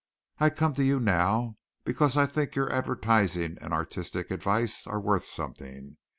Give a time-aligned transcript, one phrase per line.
[0.39, 5.25] I come to you now because I think your advertising and artistic advice are worth
[5.25, 5.97] something.